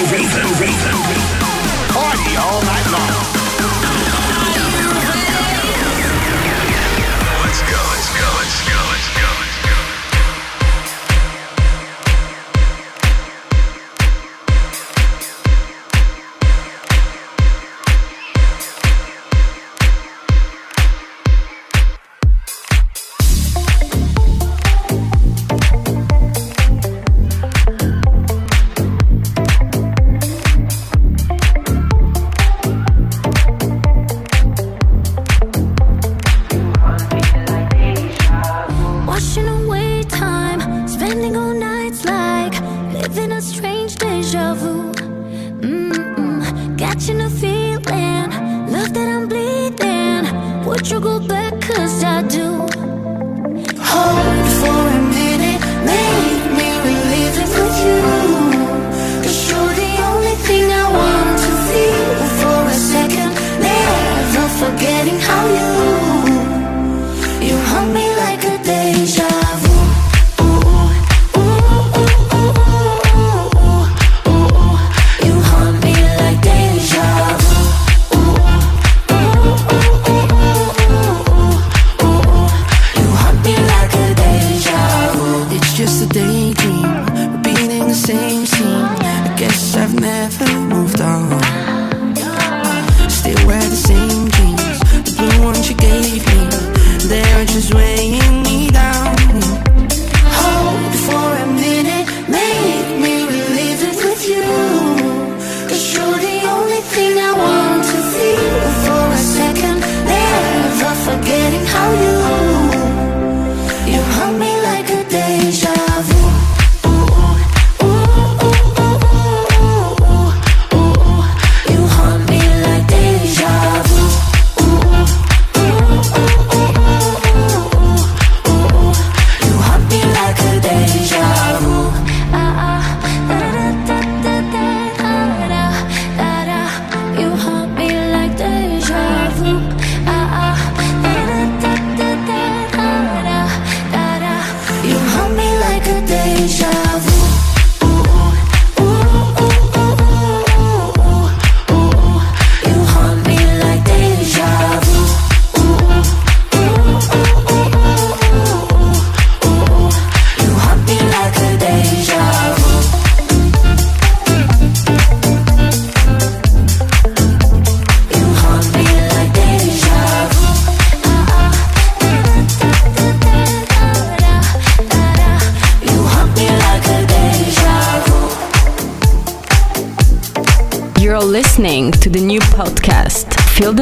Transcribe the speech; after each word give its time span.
Feel 0.00 0.16
the 2.60 2.89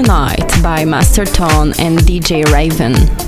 Night 0.09 0.63
by 0.63 0.87
Master 0.87 1.27
Tone 1.27 1.75
and 1.79 1.99
DJ 1.99 2.43
Raven. 2.51 3.28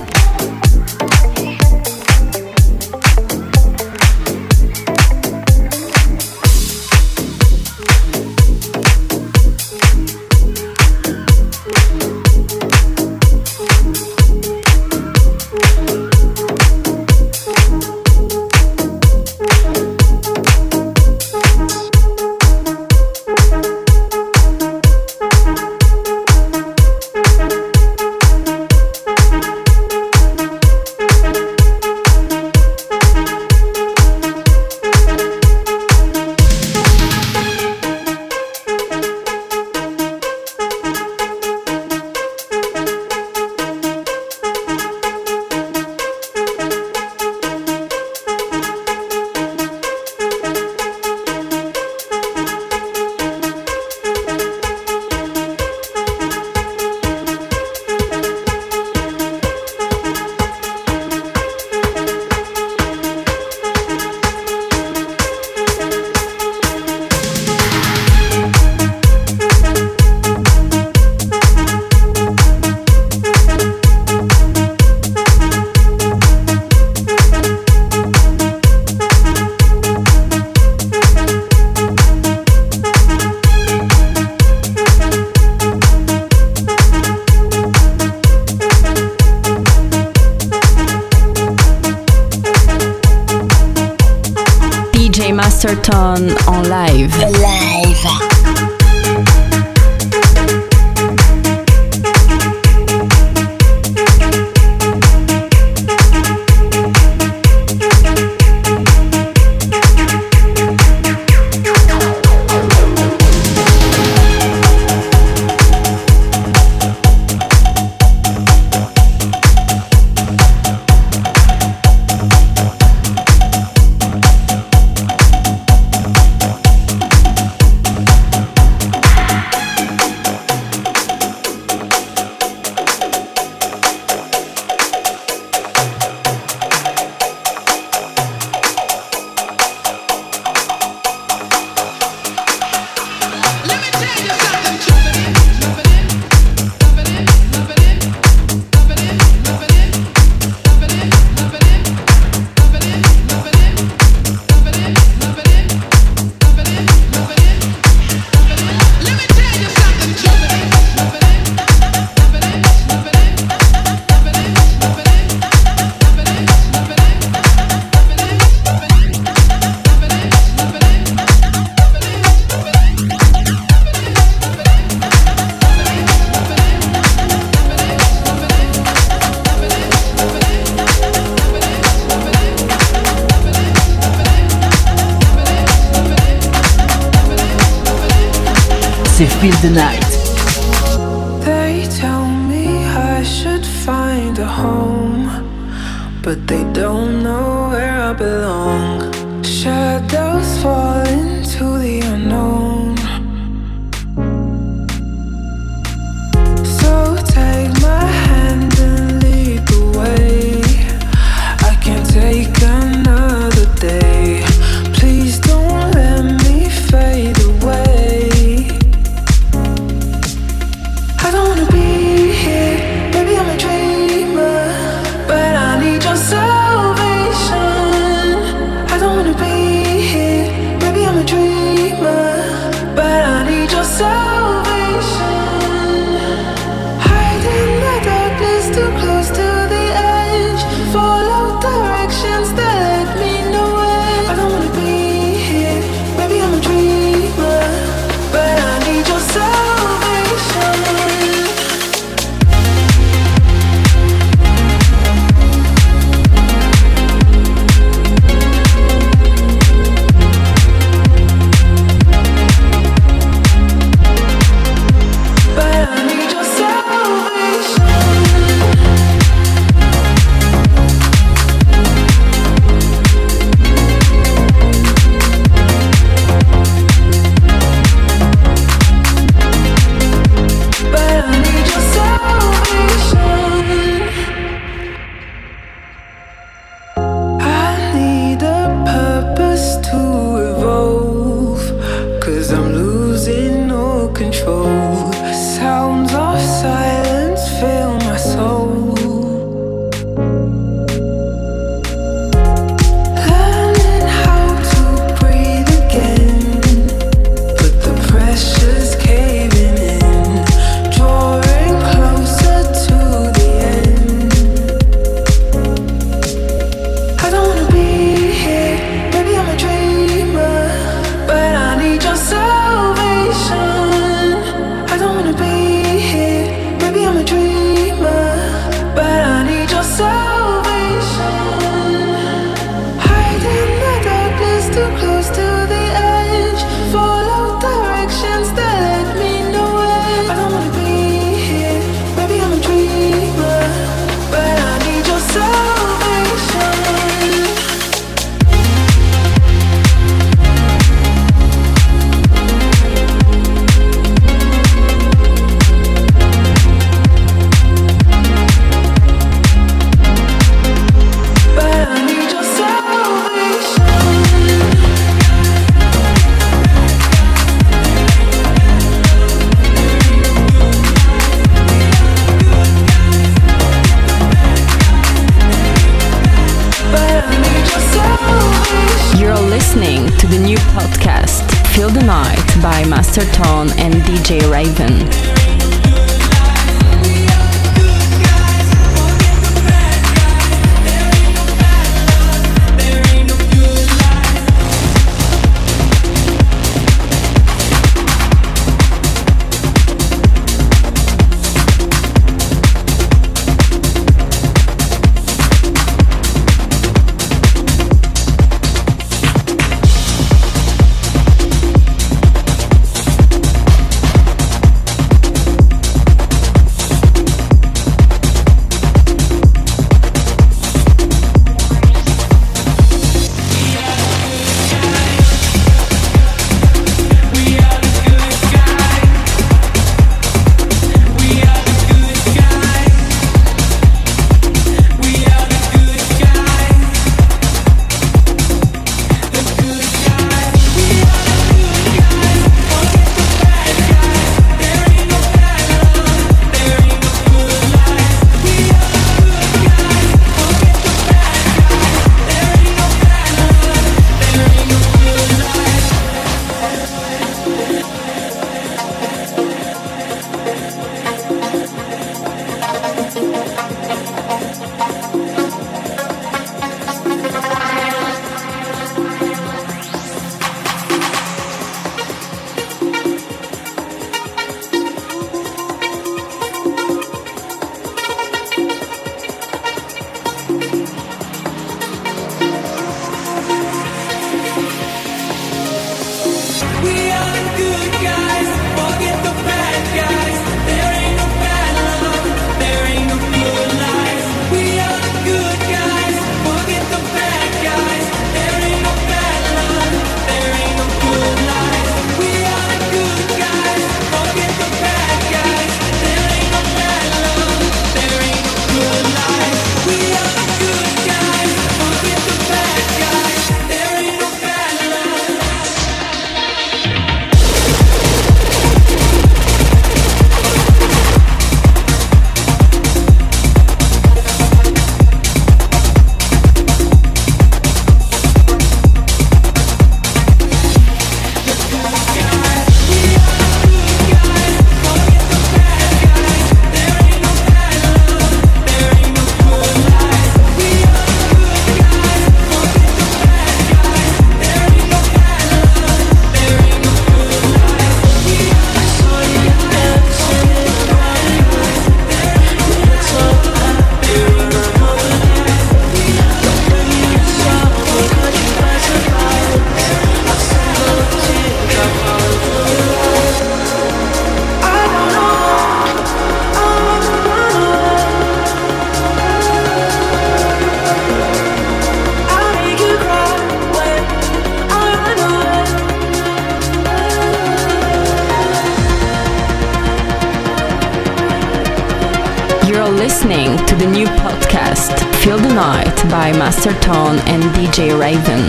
By 586.51 586.57
Master 586.57 586.81
Tone 586.81 587.19
and 587.29 587.45
DJ 587.55 587.97
Raven. 587.97 588.41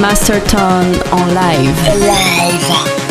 Master 0.00 0.38
on 1.12 1.34
live. 1.34 1.76
Live. 1.98 3.05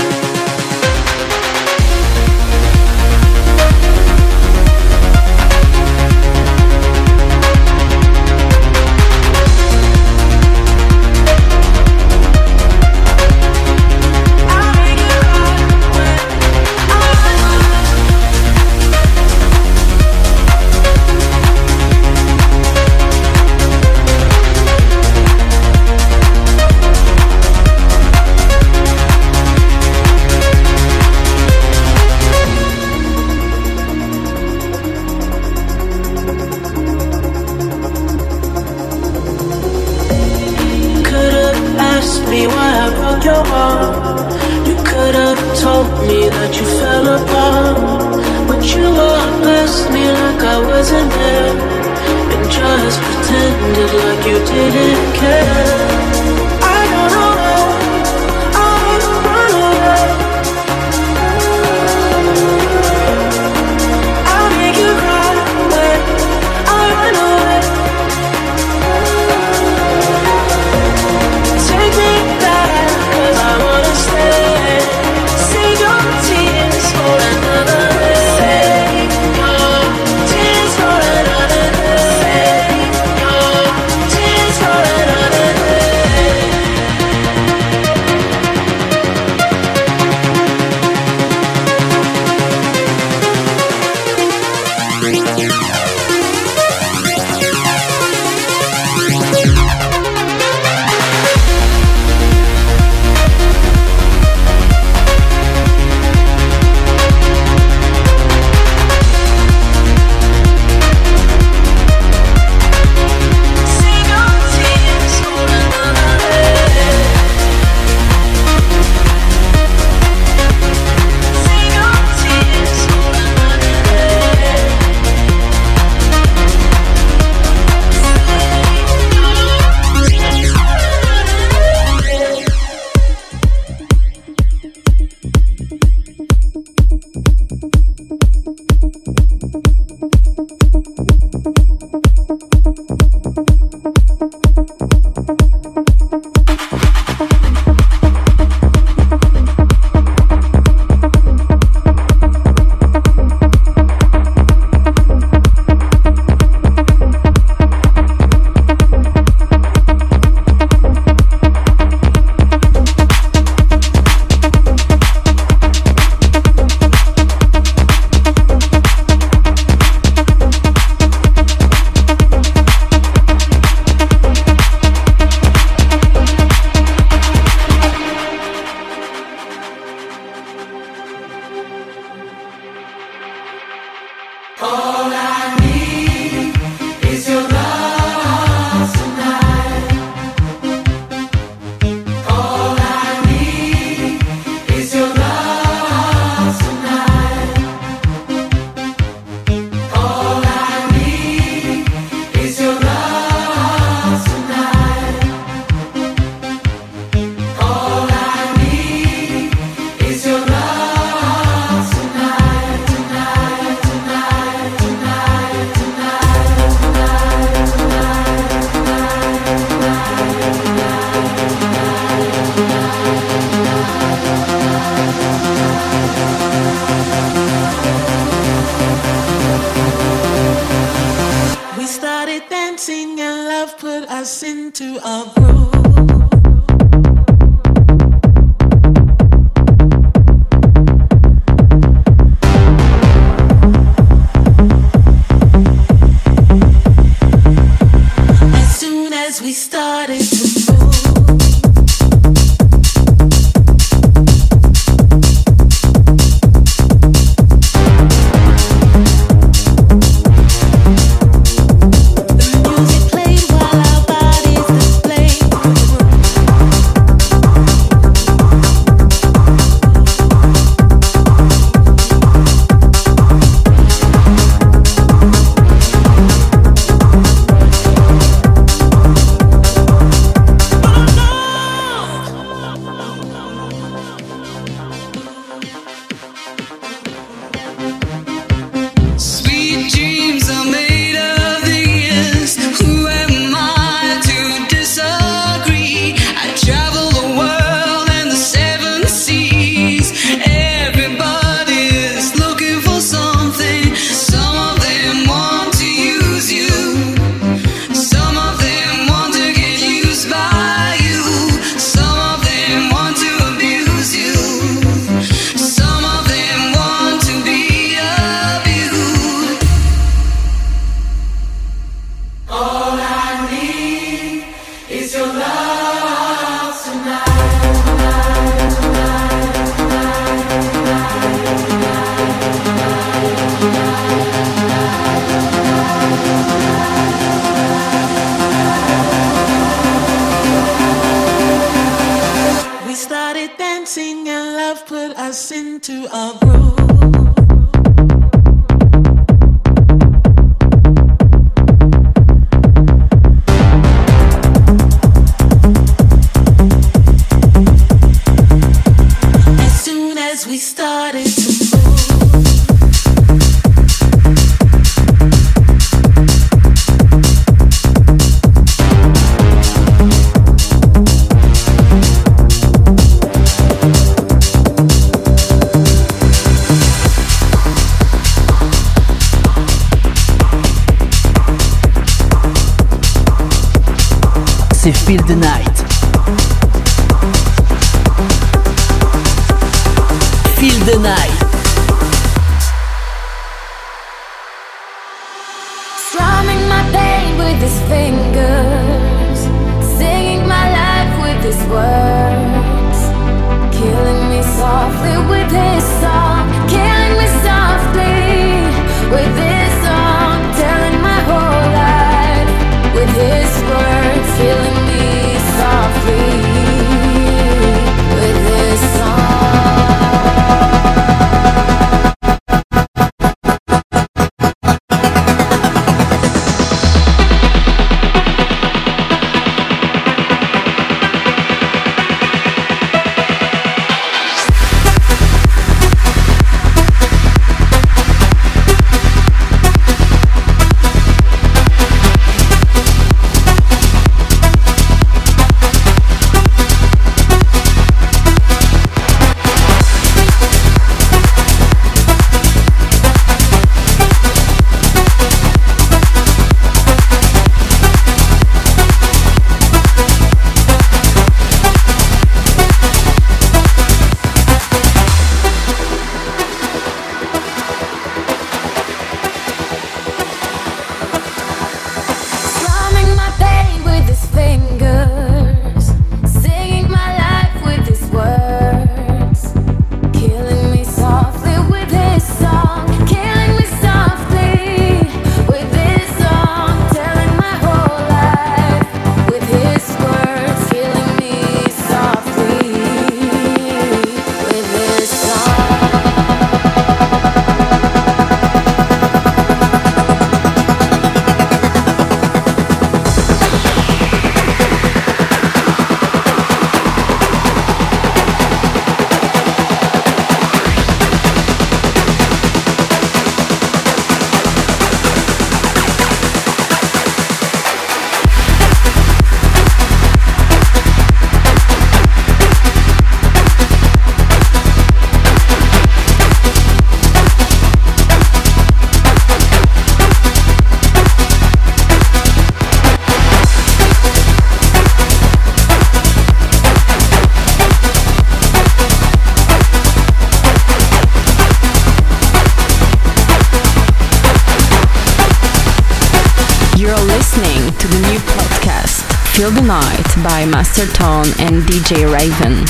Mr. 550.75 550.93
Tone 550.93 551.27
and 551.39 551.63
DJ 551.63 552.11
Raven. 552.11 552.65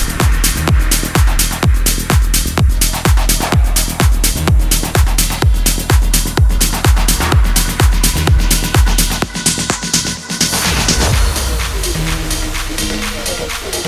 Thank 13.72 13.85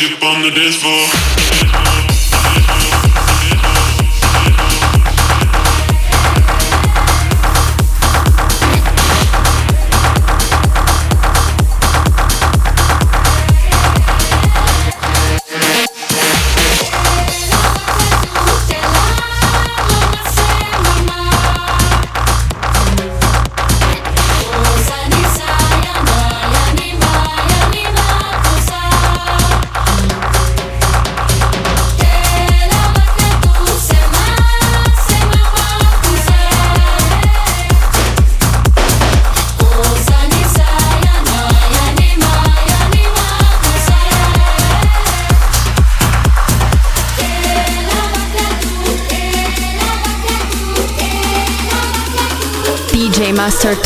worship 0.00 0.22
on 0.22 0.40
the 0.42 0.50
dance 0.50 0.76
floor. 0.76 1.49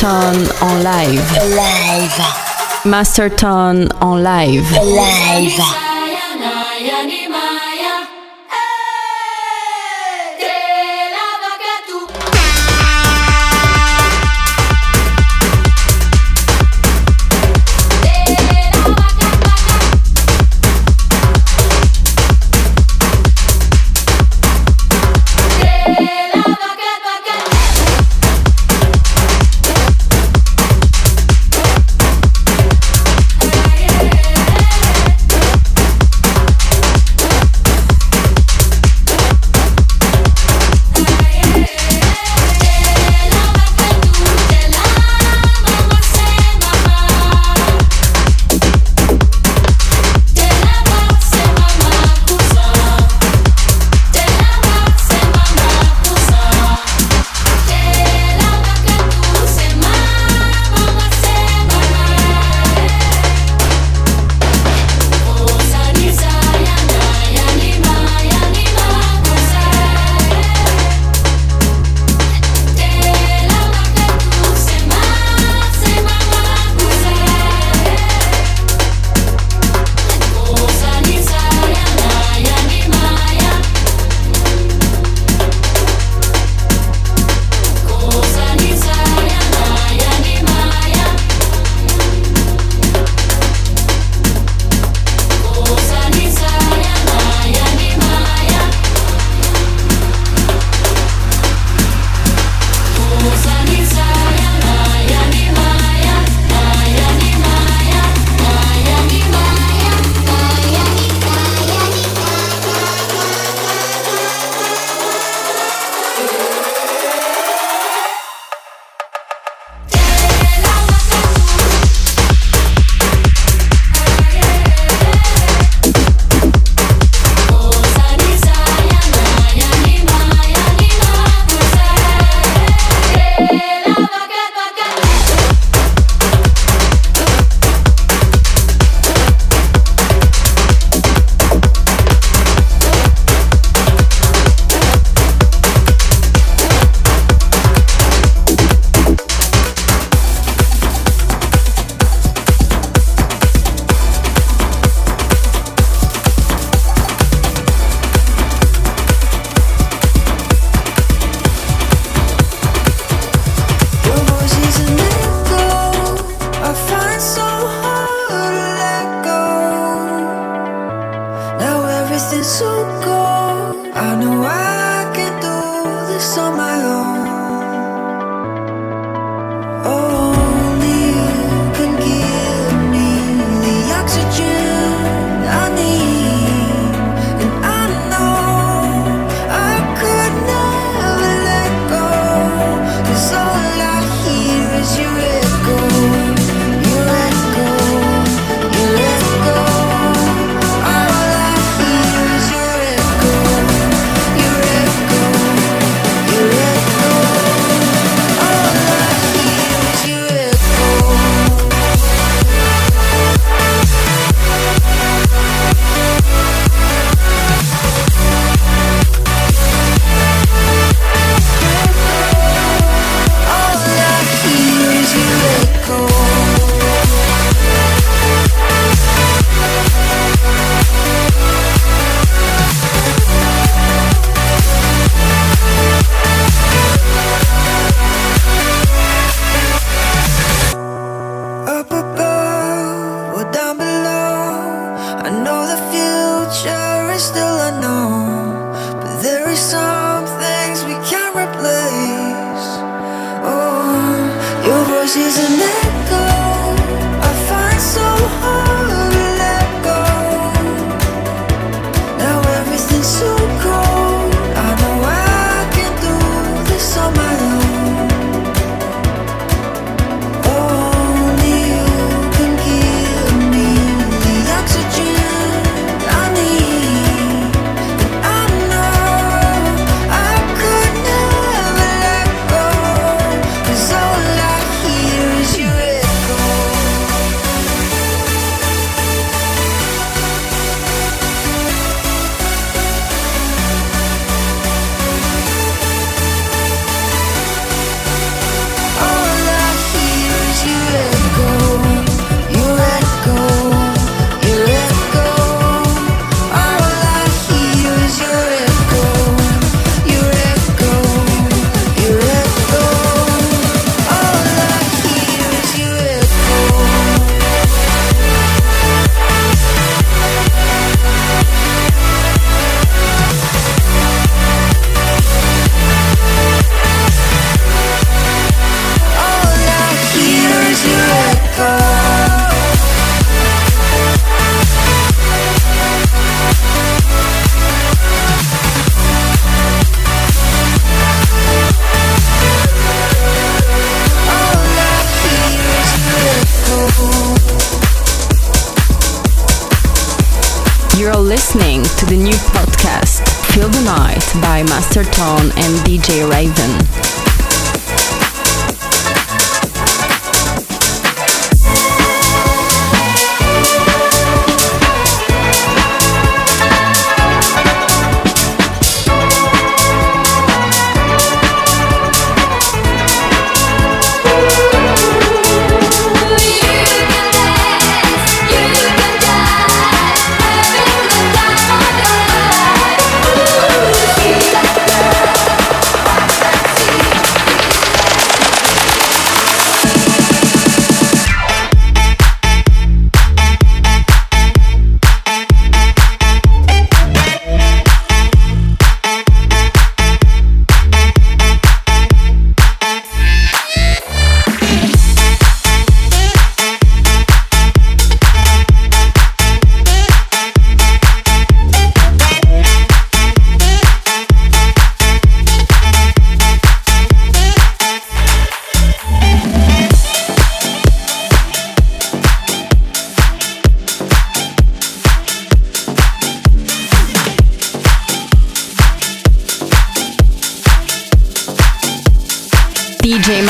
Masterton 0.05 0.51
en 0.61 0.83
live. 0.83 1.23
Live. 1.49 2.23
Masterton 2.85 3.91
en 4.01 4.23
live. 4.23 4.81
Live. 4.83 5.84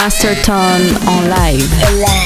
Master 0.05 0.35
Tone 0.43 0.85
en 1.07 1.31
live. 1.31 2.24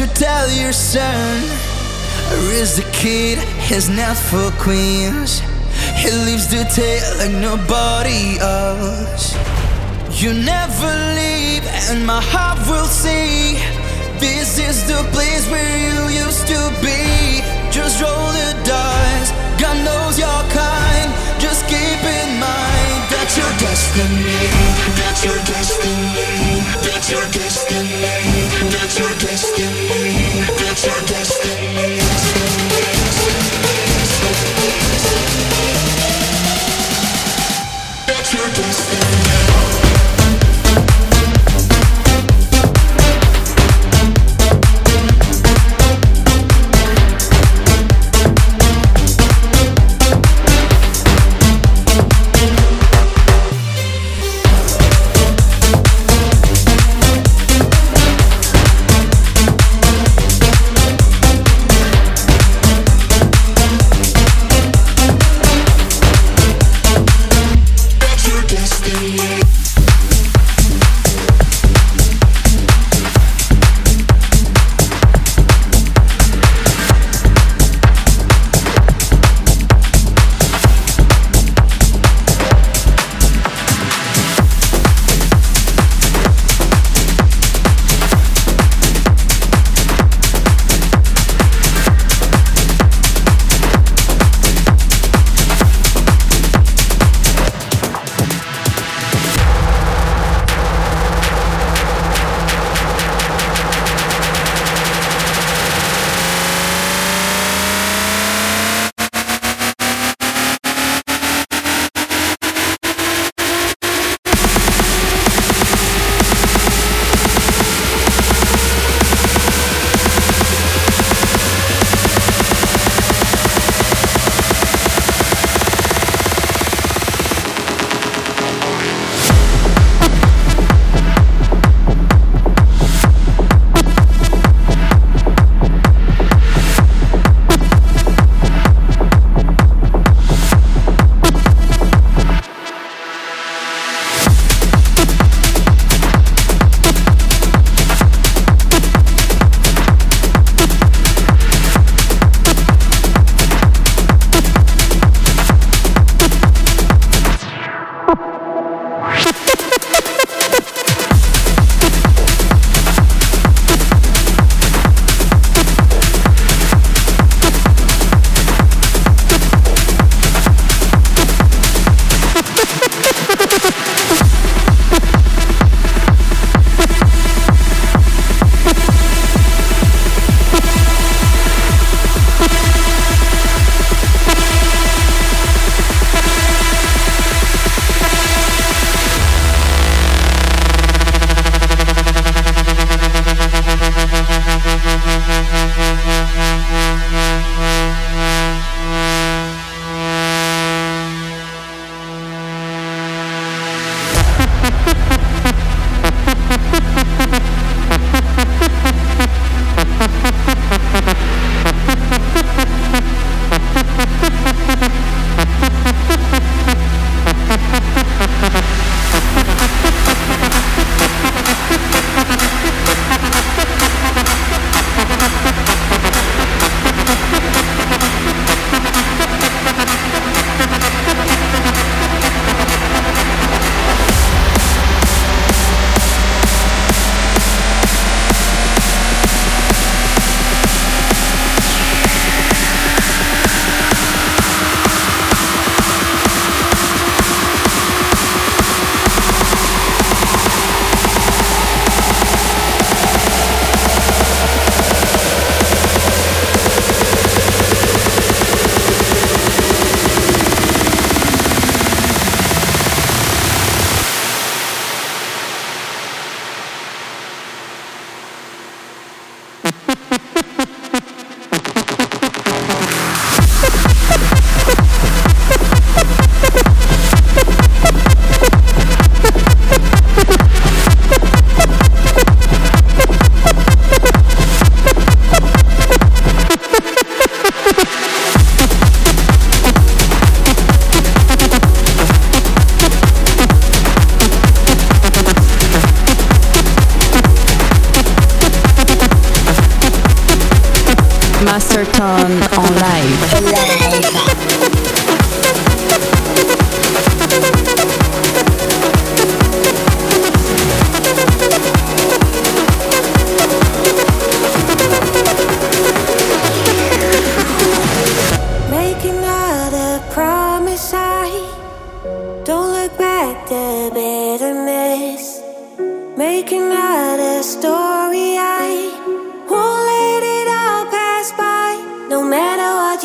you 0.00 0.06
tell 0.14 0.50
your 0.52 0.72
son? 0.72 1.44
Or 2.32 2.52
is 2.52 2.76
the 2.76 2.88
kid 2.90 3.36
he's 3.68 3.90
not 3.90 4.16
for 4.16 4.50
queens? 4.52 5.40
He 6.00 6.10
leaves 6.24 6.48
the 6.48 6.64
table 6.72 7.18
like 7.18 7.36
nobody 7.48 8.38
else. 8.40 9.36
You 10.22 10.32
never 10.32 10.92
leave, 11.20 11.64
and 11.90 12.06
my 12.06 12.22
heart 12.32 12.60
will 12.66 12.86
see. 12.86 13.60
This 14.18 14.58
is 14.58 14.88
the 14.88 15.02
place 15.12 15.44
where 15.50 15.76
you 15.86 16.24
used 16.24 16.46
to 16.48 16.60
be. 16.80 17.42
Just 17.70 18.00
roll 18.00 18.32
the 18.40 18.50
dice, 18.64 19.30
God 19.60 19.84
knows 19.84 20.18
your 20.18 20.42
kind. 20.50 20.89
That's 23.30 23.38
your 23.38 23.58
destiny. 23.68 24.24
That's 24.98 25.24
your 25.24 25.38
destiny. 25.44 26.62
That's 26.82 27.10
your 27.12 27.24
destiny. 27.30 27.92
That's 28.74 28.98
your 28.98 29.14
destiny. 29.20 30.42
That's 30.58 30.84
your 30.84 31.00
destiny. 31.06 31.29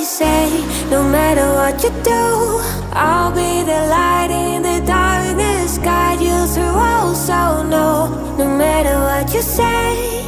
Say, 0.05 0.49
no 0.91 1.01
matter 1.01 1.47
what 1.55 1.81
you 1.83 1.89
do, 2.03 2.61
I'll 2.93 3.31
be 3.31 3.63
the 3.63 3.81
light 3.89 4.29
in 4.29 4.61
the 4.61 4.85
darkness, 4.85 5.79
guide 5.79 6.21
you 6.21 6.45
through. 6.53 6.77
Also, 6.93 7.63
no, 7.63 8.35
no 8.37 8.45
matter 8.45 8.93
what 8.99 9.33
you 9.33 9.41
say, 9.41 10.23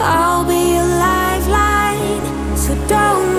I'll 0.00 0.44
be 0.44 0.74
your 0.74 0.90
lifeline. 1.06 2.56
So 2.56 2.74
don't 2.88 3.33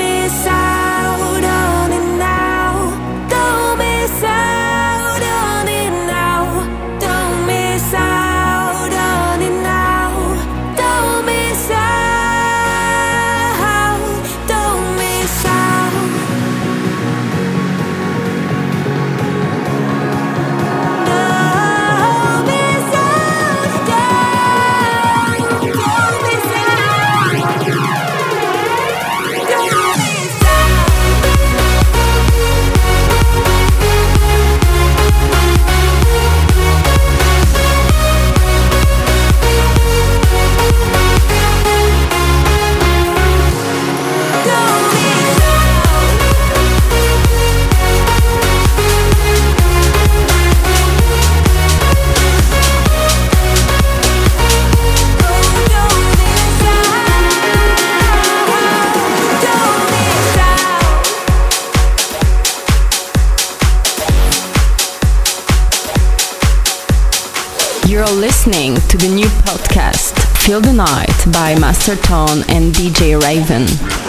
Feel 70.56 70.62
the 70.62 70.72
Night 70.72 71.34
by 71.34 71.60
Master 71.60 71.98
Tone 71.98 72.46
and 72.48 72.74
DJ 72.74 73.22
Raven. 73.22 74.05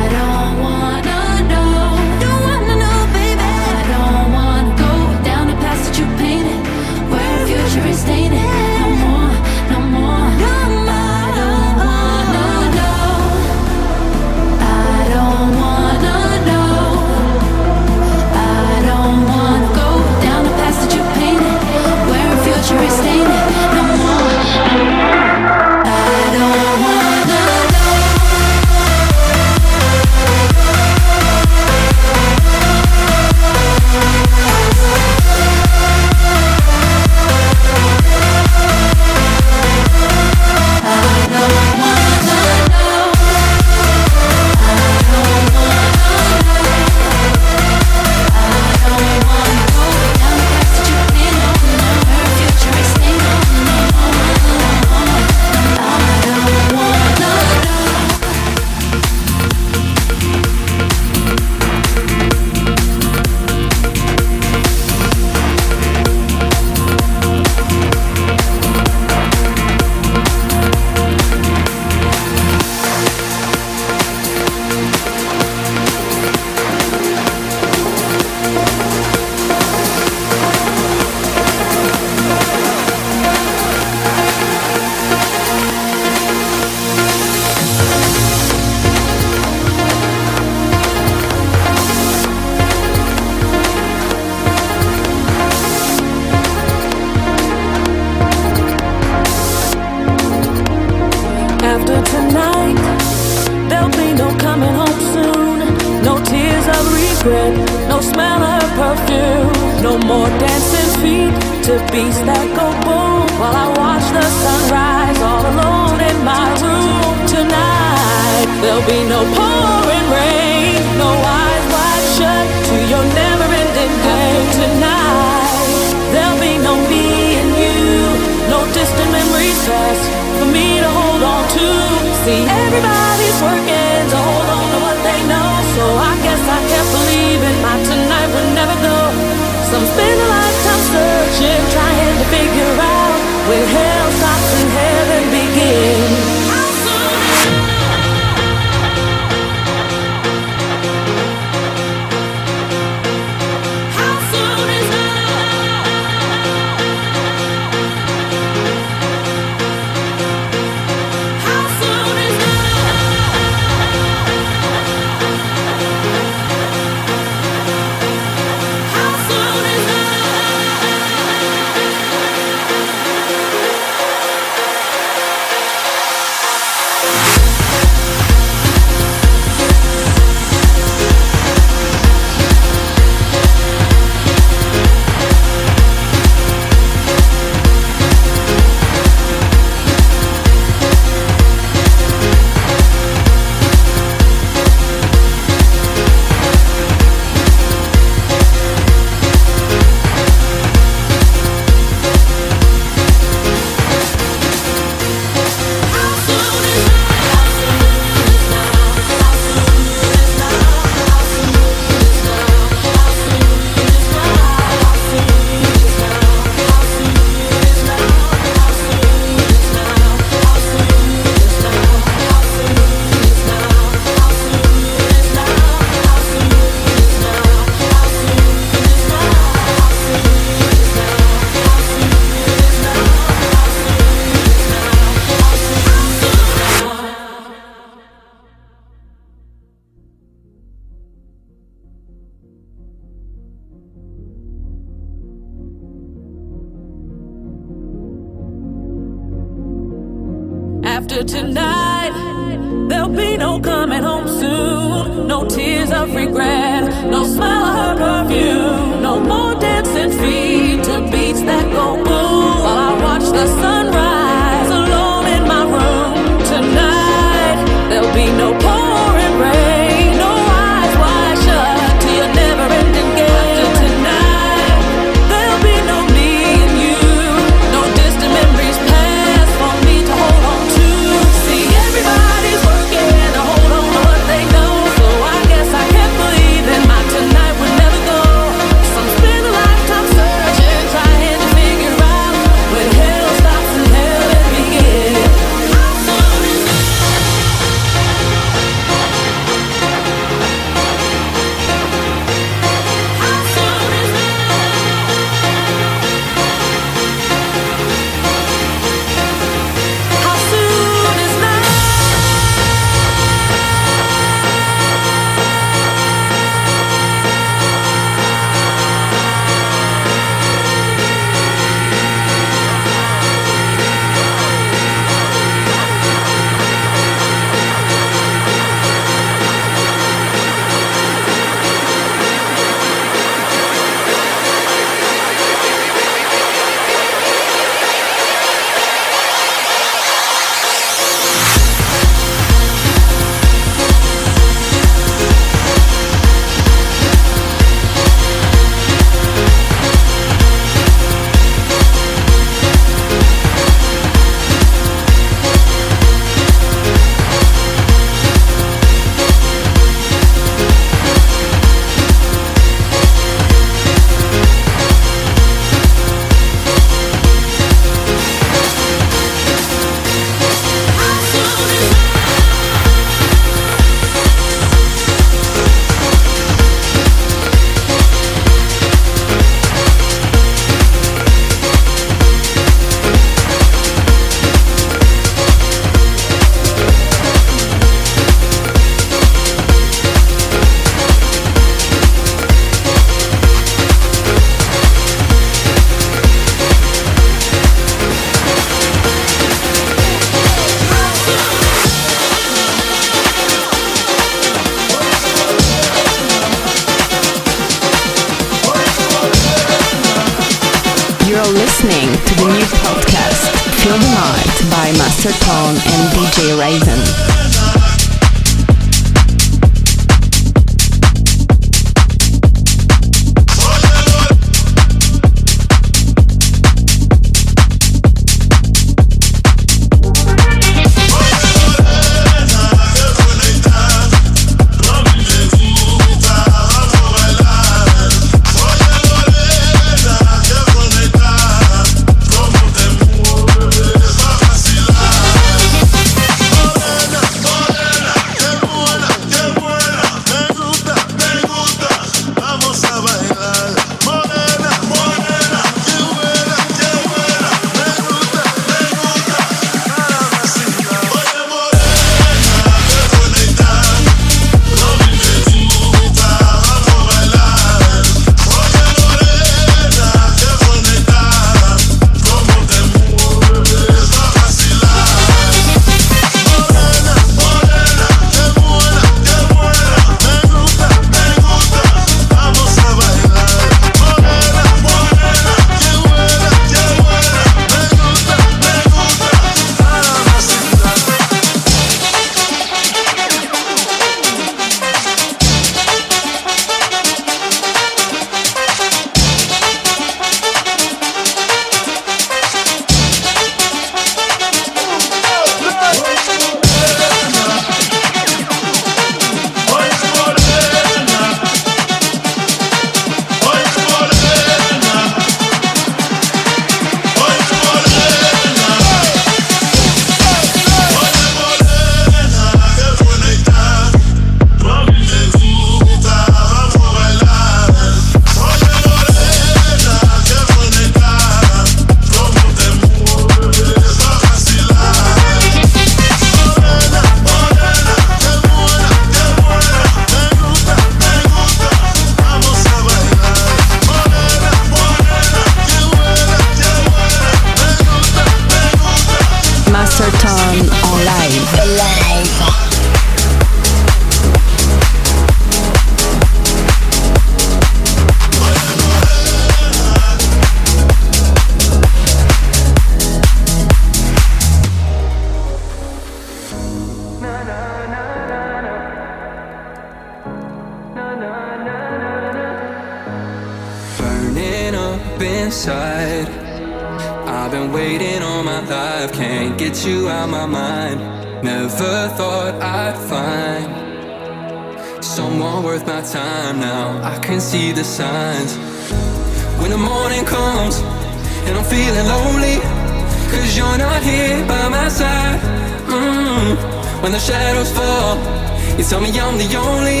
You 597.90 598.84
tell 598.84 599.00
me 599.00 599.10
I'm 599.18 599.36
the 599.36 599.48
only, 599.56 600.00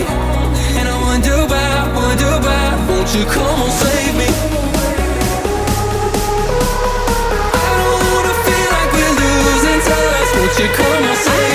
and 0.78 0.88
I 0.88 0.96
wonder 1.02 1.36
why, 1.50 1.92
wonder 1.94 2.32
why. 2.46 2.64
Won't 2.88 3.14
you 3.14 3.24
come 3.24 3.60
and 3.66 3.72
save 3.82 4.14
me? 4.16 4.28
I 7.52 7.70
don't 7.80 8.02
wanna 8.10 8.34
feel 8.46 8.68
like 8.76 8.90
we're 8.94 9.16
losing 9.20 9.80
touch. 9.88 10.30
Won't 10.38 10.54
you 10.60 10.68
come 10.78 11.04
and 11.10 11.18
save 11.18 11.44
me? 11.44 11.49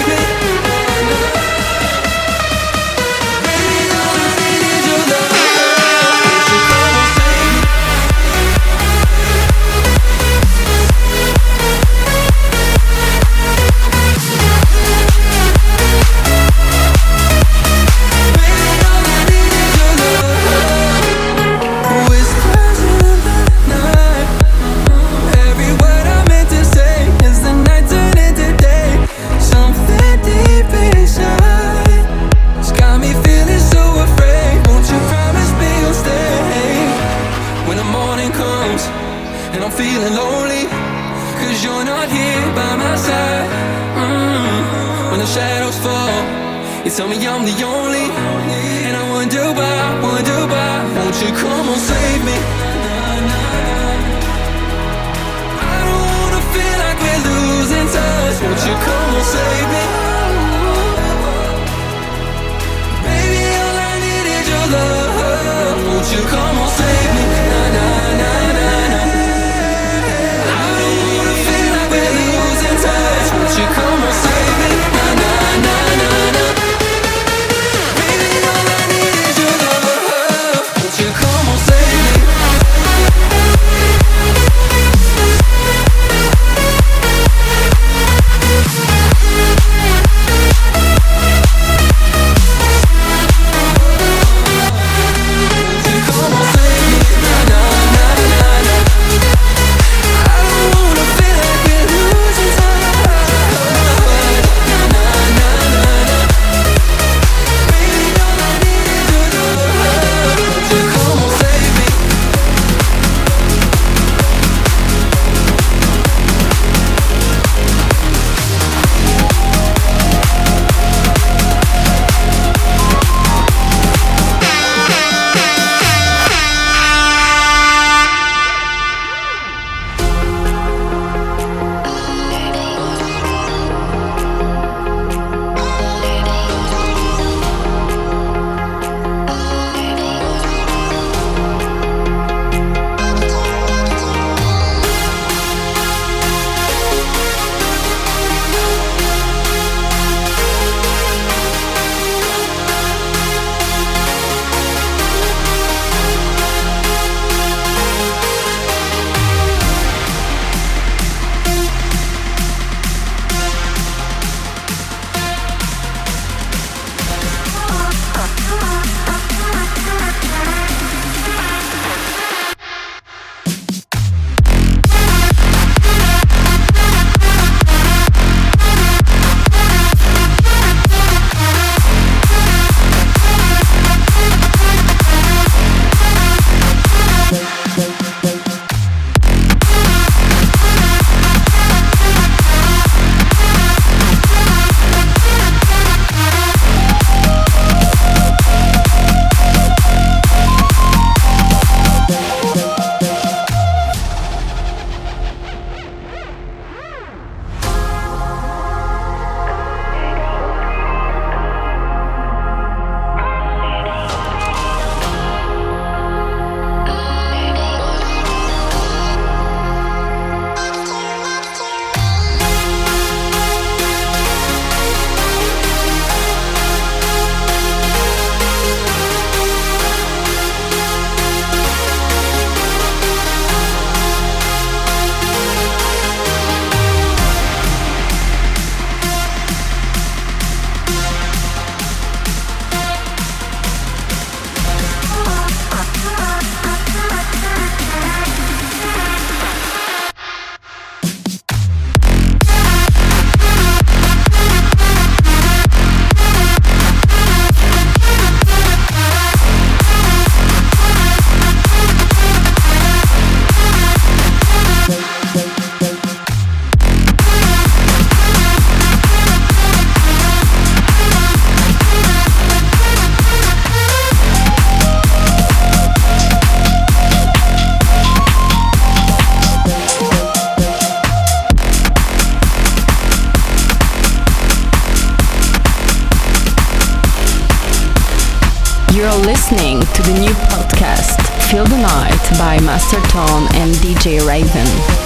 Listening 289.03 289.81
to 289.81 290.01
the 290.03 290.17
new 290.21 290.31
podcast 290.47 291.19
Feel 291.51 291.65
the 291.65 291.77
Night 291.77 292.39
by 292.39 292.57
Master 292.63 293.01
Tone 293.09 293.45
and 293.55 293.75
DJ 293.75 294.25
Raven. 294.25 295.04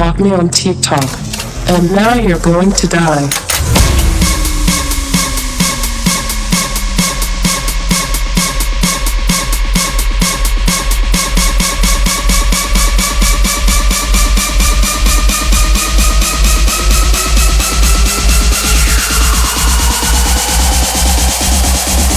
You 0.00 0.04
blocked 0.04 0.20
me 0.20 0.32
on 0.32 0.48
TikTok, 0.48 1.04
and 1.68 1.94
now 1.94 2.14
you're 2.14 2.38
going 2.38 2.72
to 2.72 2.86
die. 2.86 3.28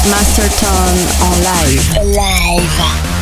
Master 0.10 0.48
Tone 0.56 1.04
en 1.20 1.44
live. 1.44 2.16
Live. 2.16 3.13